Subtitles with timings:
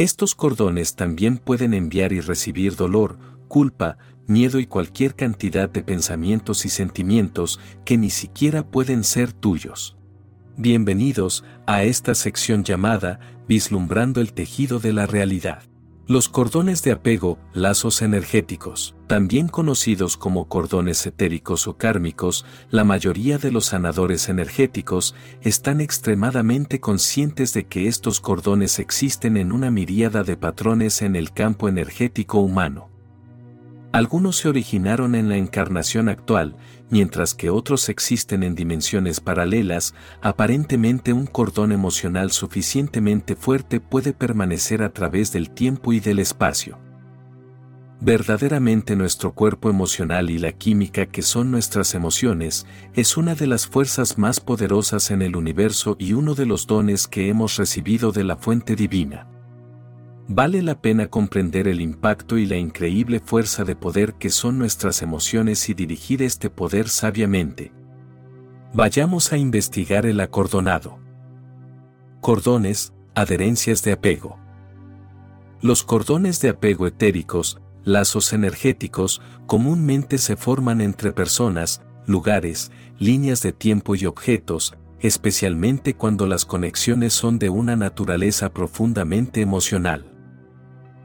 [0.00, 3.18] Estos cordones también pueden enviar y recibir dolor,
[3.48, 9.98] culpa, miedo y cualquier cantidad de pensamientos y sentimientos que ni siquiera pueden ser tuyos.
[10.56, 15.64] Bienvenidos a esta sección llamada Vislumbrando el tejido de la realidad.
[16.10, 23.38] Los cordones de apego, lazos energéticos, también conocidos como cordones etéricos o kármicos, la mayoría
[23.38, 30.24] de los sanadores energéticos están extremadamente conscientes de que estos cordones existen en una miríada
[30.24, 32.90] de patrones en el campo energético humano.
[33.92, 36.56] Algunos se originaron en la encarnación actual,
[36.90, 44.82] mientras que otros existen en dimensiones paralelas, aparentemente un cordón emocional suficientemente fuerte puede permanecer
[44.82, 46.78] a través del tiempo y del espacio.
[48.02, 53.66] Verdaderamente nuestro cuerpo emocional y la química que son nuestras emociones es una de las
[53.66, 58.24] fuerzas más poderosas en el universo y uno de los dones que hemos recibido de
[58.24, 59.29] la fuente divina.
[60.32, 65.02] Vale la pena comprender el impacto y la increíble fuerza de poder que son nuestras
[65.02, 67.72] emociones y dirigir este poder sabiamente.
[68.72, 71.00] Vayamos a investigar el acordonado.
[72.20, 74.38] Cordones, adherencias de apego.
[75.62, 82.70] Los cordones de apego etéricos, lazos energéticos, comúnmente se forman entre personas, lugares,
[83.00, 90.09] líneas de tiempo y objetos, especialmente cuando las conexiones son de una naturaleza profundamente emocional.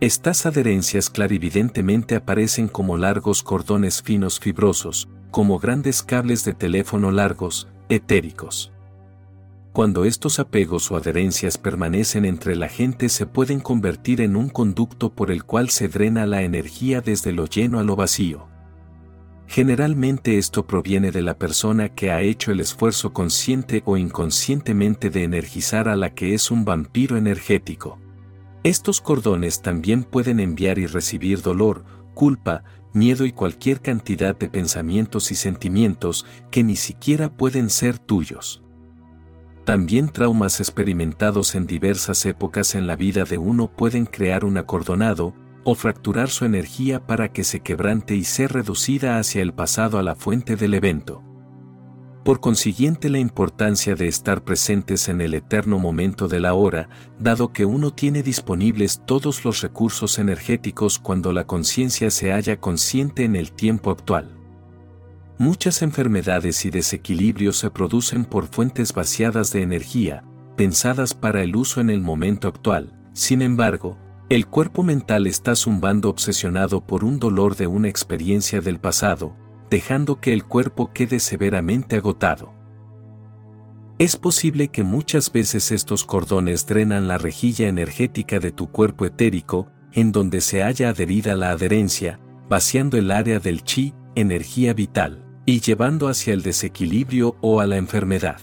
[0.00, 7.66] Estas adherencias clarividentemente aparecen como largos cordones finos fibrosos, como grandes cables de teléfono largos,
[7.88, 8.72] etéricos.
[9.72, 15.14] Cuando estos apegos o adherencias permanecen entre la gente se pueden convertir en un conducto
[15.14, 18.48] por el cual se drena la energía desde lo lleno a lo vacío.
[19.46, 25.24] Generalmente esto proviene de la persona que ha hecho el esfuerzo consciente o inconscientemente de
[25.24, 27.98] energizar a la que es un vampiro energético.
[28.66, 35.30] Estos cordones también pueden enviar y recibir dolor, culpa, miedo y cualquier cantidad de pensamientos
[35.30, 38.64] y sentimientos que ni siquiera pueden ser tuyos.
[39.64, 45.32] También traumas experimentados en diversas épocas en la vida de uno pueden crear un acordonado
[45.62, 50.02] o fracturar su energía para que se quebrante y ser reducida hacia el pasado a
[50.02, 51.22] la fuente del evento.
[52.26, 56.88] Por consiguiente la importancia de estar presentes en el eterno momento de la hora,
[57.20, 63.22] dado que uno tiene disponibles todos los recursos energéticos cuando la conciencia se halla consciente
[63.22, 64.36] en el tiempo actual.
[65.38, 70.24] Muchas enfermedades y desequilibrios se producen por fuentes vaciadas de energía,
[70.56, 72.92] pensadas para el uso en el momento actual.
[73.12, 73.98] Sin embargo,
[74.30, 79.36] el cuerpo mental está zumbando obsesionado por un dolor de una experiencia del pasado,
[79.70, 82.52] dejando que el cuerpo quede severamente agotado.
[83.98, 89.68] Es posible que muchas veces estos cordones drenan la rejilla energética de tu cuerpo etérico,
[89.92, 95.60] en donde se haya adherida la adherencia, vaciando el área del chi, energía vital, y
[95.60, 98.38] llevando hacia el desequilibrio o a la enfermedad.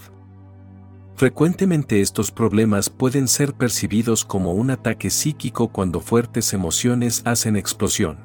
[1.14, 8.23] Frecuentemente estos problemas pueden ser percibidos como un ataque psíquico cuando fuertes emociones hacen explosión.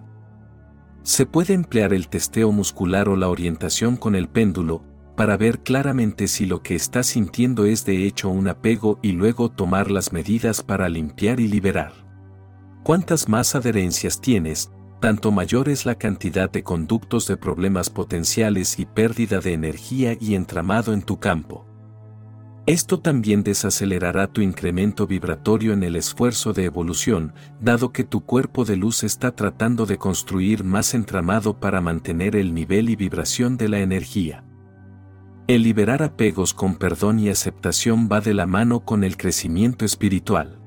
[1.04, 4.84] Se puede emplear el testeo muscular o la orientación con el péndulo,
[5.16, 9.50] para ver claramente si lo que estás sintiendo es de hecho un apego y luego
[9.50, 11.92] tomar las medidas para limpiar y liberar.
[12.84, 14.72] Cuantas más adherencias tienes,
[15.02, 20.36] tanto mayor es la cantidad de conductos de problemas potenciales y pérdida de energía y
[20.36, 21.69] entramado en tu campo.
[22.70, 28.64] Esto también desacelerará tu incremento vibratorio en el esfuerzo de evolución, dado que tu cuerpo
[28.64, 33.70] de luz está tratando de construir más entramado para mantener el nivel y vibración de
[33.70, 34.44] la energía.
[35.48, 40.60] El liberar apegos con perdón y aceptación va de la mano con el crecimiento espiritual.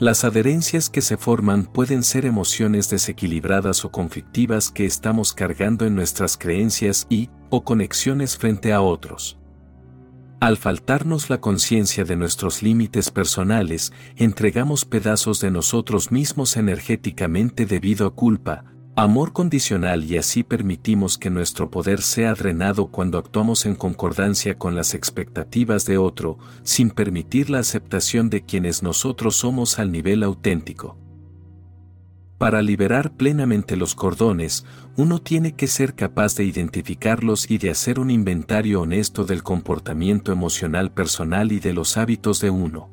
[0.00, 5.94] Las adherencias que se forman pueden ser emociones desequilibradas o conflictivas que estamos cargando en
[5.94, 9.38] nuestras creencias y, o conexiones frente a otros.
[10.38, 18.06] Al faltarnos la conciencia de nuestros límites personales, entregamos pedazos de nosotros mismos energéticamente debido
[18.06, 18.64] a culpa,
[18.96, 24.74] amor condicional y así permitimos que nuestro poder sea drenado cuando actuamos en concordancia con
[24.74, 30.98] las expectativas de otro, sin permitir la aceptación de quienes nosotros somos al nivel auténtico.
[32.38, 34.66] Para liberar plenamente los cordones,
[34.96, 40.32] uno tiene que ser capaz de identificarlos y de hacer un inventario honesto del comportamiento
[40.32, 42.90] emocional personal y de los hábitos de uno.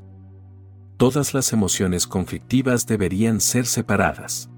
[0.95, 4.49] Todas las emociones conflictivas deberían ser separadas.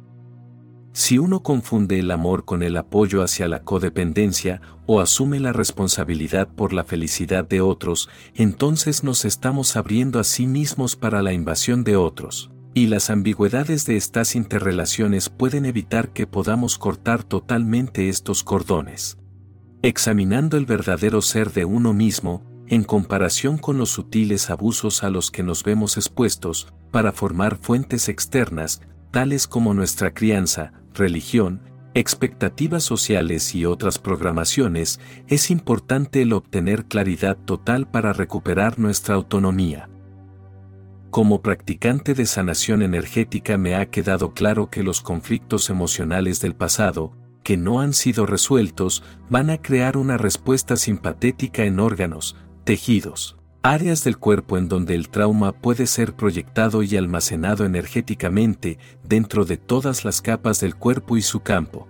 [0.93, 6.47] Si uno confunde el amor con el apoyo hacia la codependencia o asume la responsabilidad
[6.47, 11.83] por la felicidad de otros, entonces nos estamos abriendo a sí mismos para la invasión
[11.83, 12.54] de otros.
[12.75, 19.17] Y las ambigüedades de estas interrelaciones pueden evitar que podamos cortar totalmente estos cordones.
[19.81, 25.31] Examinando el verdadero ser de uno mismo, en comparación con los sutiles abusos a los
[25.31, 31.61] que nos vemos expuestos, para formar fuentes externas, tales como nuestra crianza, religión,
[31.93, 39.87] expectativas sociales y otras programaciones, es importante el obtener claridad total para recuperar nuestra autonomía.
[41.15, 47.13] Como practicante de sanación energética me ha quedado claro que los conflictos emocionales del pasado,
[47.41, 52.35] que no han sido resueltos, van a crear una respuesta simpatética en órganos,
[52.65, 59.45] tejidos, áreas del cuerpo en donde el trauma puede ser proyectado y almacenado energéticamente dentro
[59.45, 61.87] de todas las capas del cuerpo y su campo.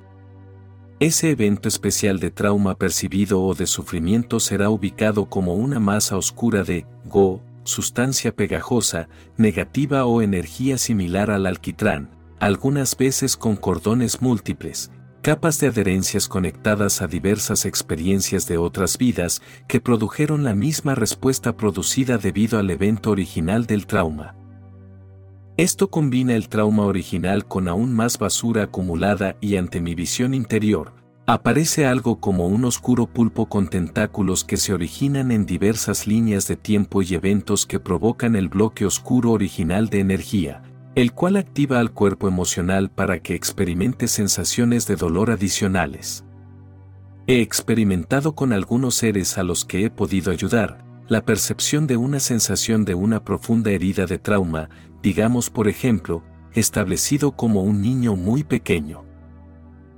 [1.00, 6.64] Ese evento especial de trauma percibido o de sufrimiento será ubicado como una masa oscura
[6.64, 12.10] de Go, sustancia pegajosa, negativa o energía similar al alquitrán,
[12.40, 14.92] algunas veces con cordones múltiples,
[15.22, 21.58] capas de adherencias conectadas a diversas experiencias de otras vidas que produjeron la misma respuesta
[21.58, 24.36] producida debido al evento original del trauma.
[25.58, 30.94] Esto combina el trauma original con aún más basura acumulada y ante mi visión interior,
[31.28, 36.56] Aparece algo como un oscuro pulpo con tentáculos que se originan en diversas líneas de
[36.56, 40.62] tiempo y eventos que provocan el bloque oscuro original de energía,
[40.94, 46.24] el cual activa al cuerpo emocional para que experimente sensaciones de dolor adicionales.
[47.26, 52.20] He experimentado con algunos seres a los que he podido ayudar, la percepción de una
[52.20, 54.70] sensación de una profunda herida de trauma,
[55.02, 56.24] digamos por ejemplo,
[56.54, 59.05] establecido como un niño muy pequeño.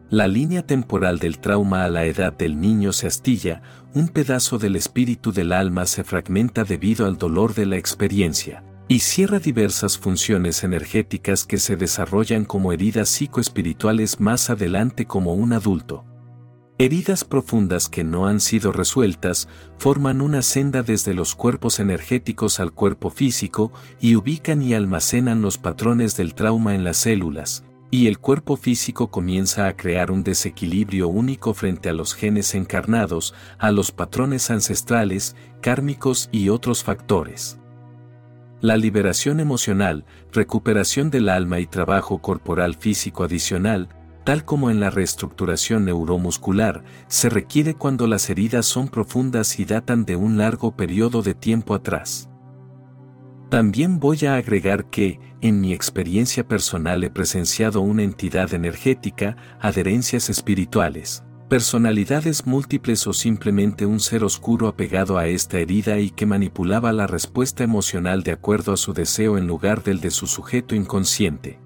[0.10, 3.62] La línea temporal del trauma a la edad del niño se astilla,
[3.94, 9.00] un pedazo del espíritu del alma se fragmenta debido al dolor de la experiencia, y
[9.00, 16.06] cierra diversas funciones energéticas que se desarrollan como heridas psicoespirituales más adelante como un adulto.
[16.78, 22.72] Heridas profundas que no han sido resueltas forman una senda desde los cuerpos energéticos al
[22.72, 28.20] cuerpo físico y ubican y almacenan los patrones del trauma en las células, y el
[28.20, 33.92] cuerpo físico comienza a crear un desequilibrio único frente a los genes encarnados, a los
[33.92, 37.60] patrones ancestrales, kármicos y otros factores.
[38.60, 43.88] La liberación emocional, recuperación del alma y trabajo corporal físico adicional,
[44.26, 50.04] tal como en la reestructuración neuromuscular, se requiere cuando las heridas son profundas y datan
[50.04, 52.30] de un largo periodo de tiempo atrás.
[53.50, 60.30] También voy a agregar que, en mi experiencia personal he presenciado una entidad energética, adherencias
[60.30, 66.92] espirituales, personalidades múltiples o simplemente un ser oscuro apegado a esta herida y que manipulaba
[66.92, 71.62] la respuesta emocional de acuerdo a su deseo en lugar del de su sujeto inconsciente.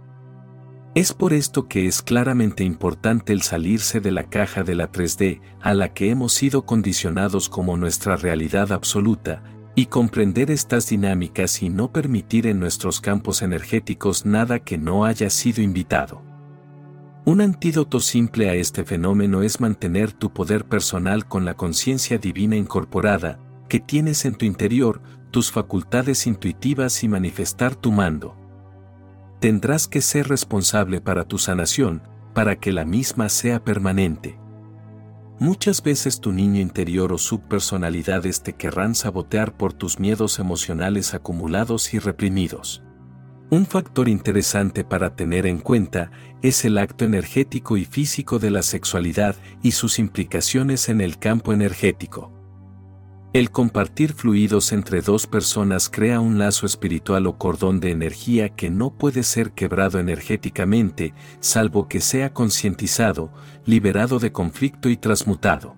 [0.93, 5.41] Es por esto que es claramente importante el salirse de la caja de la 3D
[5.61, 9.41] a la que hemos sido condicionados como nuestra realidad absoluta,
[9.81, 15.31] y comprender estas dinámicas y no permitir en nuestros campos energéticos nada que no haya
[15.31, 16.21] sido invitado.
[17.25, 22.55] Un antídoto simple a este fenómeno es mantener tu poder personal con la conciencia divina
[22.55, 23.39] incorporada,
[23.69, 25.01] que tienes en tu interior,
[25.31, 28.35] tus facultades intuitivas y manifestar tu mando.
[29.39, 32.03] Tendrás que ser responsable para tu sanación,
[32.35, 34.37] para que la misma sea permanente.
[35.41, 41.95] Muchas veces tu niño interior o subpersonalidades te querrán sabotear por tus miedos emocionales acumulados
[41.95, 42.83] y reprimidos.
[43.49, 46.11] Un factor interesante para tener en cuenta
[46.43, 51.53] es el acto energético y físico de la sexualidad y sus implicaciones en el campo
[51.53, 52.31] energético.
[53.33, 58.69] El compartir fluidos entre dos personas crea un lazo espiritual o cordón de energía que
[58.69, 63.31] no puede ser quebrado energéticamente, salvo que sea concientizado,
[63.65, 65.77] liberado de conflicto y transmutado.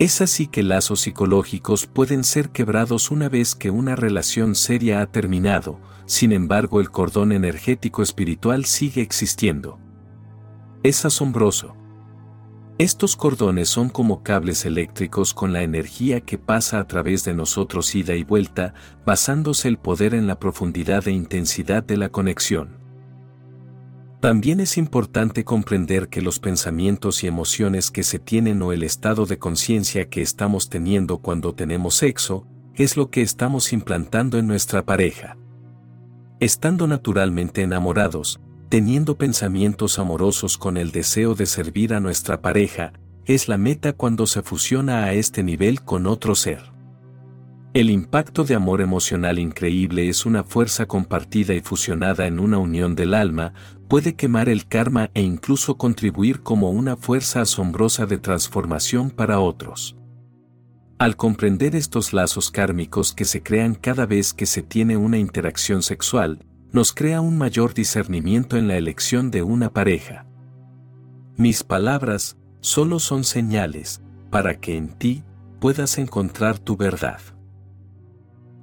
[0.00, 5.06] Es así que lazos psicológicos pueden ser quebrados una vez que una relación seria ha
[5.06, 9.78] terminado, sin embargo el cordón energético espiritual sigue existiendo.
[10.82, 11.76] Es asombroso.
[12.80, 17.94] Estos cordones son como cables eléctricos con la energía que pasa a través de nosotros
[17.94, 18.72] ida y vuelta,
[19.04, 22.78] basándose el poder en la profundidad e intensidad de la conexión.
[24.20, 29.26] También es importante comprender que los pensamientos y emociones que se tienen o el estado
[29.26, 34.86] de conciencia que estamos teniendo cuando tenemos sexo, es lo que estamos implantando en nuestra
[34.86, 35.36] pareja.
[36.38, 42.92] Estando naturalmente enamorados, teniendo pensamientos amorosos con el deseo de servir a nuestra pareja,
[43.26, 46.70] es la meta cuando se fusiona a este nivel con otro ser.
[47.74, 52.94] El impacto de amor emocional increíble es una fuerza compartida y fusionada en una unión
[52.94, 53.54] del alma,
[53.88, 59.96] puede quemar el karma e incluso contribuir como una fuerza asombrosa de transformación para otros.
[60.96, 65.82] Al comprender estos lazos kármicos que se crean cada vez que se tiene una interacción
[65.82, 70.26] sexual, nos crea un mayor discernimiento en la elección de una pareja.
[71.36, 75.24] Mis palabras solo son señales para que en ti
[75.58, 77.20] puedas encontrar tu verdad.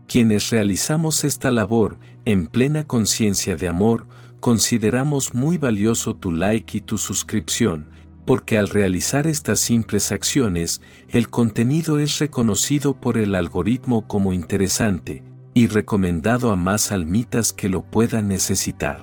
[0.07, 4.07] Quienes realizamos esta labor en plena conciencia de amor,
[4.39, 7.89] consideramos muy valioso tu like y tu suscripción,
[8.25, 15.23] porque al realizar estas simples acciones, el contenido es reconocido por el algoritmo como interesante
[15.57, 19.01] y recomendado a más almitas que lo puedan necesitar.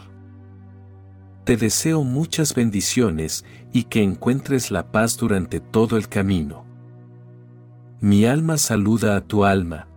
[1.43, 6.65] Te deseo muchas bendiciones y que encuentres la paz durante todo el camino.
[8.01, 9.89] Mi alma saluda a tu alma,